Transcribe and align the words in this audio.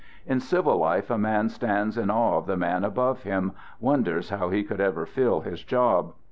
In 0.25 0.39
civil 0.39 0.77
life 0.77 1.11
a 1.11 1.17
man 1.19 1.47
stands 1.49 1.95
in 1.95 2.09
awe 2.09 2.35
of 2.39 2.47
the 2.47 2.57
man 2.57 2.83
above 2.83 3.21
him, 3.21 3.51
wonders 3.79 4.31
how 4.31 4.49
he 4.49 4.63
could 4.63 4.81
ever 4.81 5.05
fill 5.05 5.41
his 5.41 5.61
job. 5.63 6.13